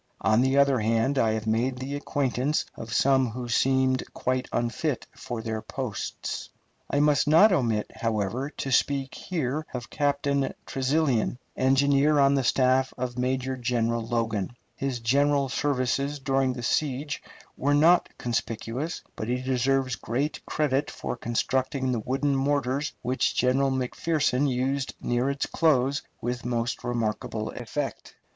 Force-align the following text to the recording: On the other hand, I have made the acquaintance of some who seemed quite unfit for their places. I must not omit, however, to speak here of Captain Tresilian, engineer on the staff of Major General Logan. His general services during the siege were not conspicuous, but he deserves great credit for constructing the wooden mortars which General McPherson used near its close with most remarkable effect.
On 0.21 0.41
the 0.41 0.57
other 0.57 0.79
hand, 0.79 1.19
I 1.19 1.33
have 1.33 1.45
made 1.45 1.77
the 1.77 1.93
acquaintance 1.95 2.65
of 2.75 2.91
some 2.91 3.29
who 3.29 3.47
seemed 3.47 4.03
quite 4.15 4.47
unfit 4.51 5.05
for 5.15 5.43
their 5.43 5.61
places. 5.61 6.49
I 6.89 6.99
must 6.99 7.27
not 7.27 7.51
omit, 7.51 7.85
however, 7.95 8.49
to 8.49 8.71
speak 8.71 9.13
here 9.13 9.63
of 9.75 9.91
Captain 9.91 10.55
Tresilian, 10.65 11.37
engineer 11.55 12.17
on 12.17 12.33
the 12.33 12.43
staff 12.43 12.95
of 12.97 13.19
Major 13.19 13.55
General 13.55 14.01
Logan. 14.03 14.55
His 14.75 14.99
general 14.99 15.49
services 15.49 16.17
during 16.17 16.53
the 16.53 16.63
siege 16.63 17.21
were 17.55 17.75
not 17.75 18.09
conspicuous, 18.17 19.03
but 19.15 19.27
he 19.27 19.39
deserves 19.43 19.95
great 19.97 20.43
credit 20.47 20.89
for 20.89 21.15
constructing 21.15 21.91
the 21.91 21.99
wooden 21.99 22.35
mortars 22.35 22.93
which 23.03 23.35
General 23.35 23.69
McPherson 23.69 24.49
used 24.49 24.95
near 24.99 25.29
its 25.29 25.45
close 25.45 26.01
with 26.21 26.43
most 26.43 26.83
remarkable 26.83 27.51
effect. 27.51 28.15